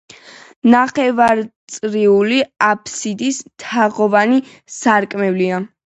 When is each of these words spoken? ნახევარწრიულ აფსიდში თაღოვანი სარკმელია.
ნახევარწრიულ 0.75 2.33
აფსიდში 2.71 3.33
თაღოვანი 3.67 4.45
სარკმელია. 4.81 5.67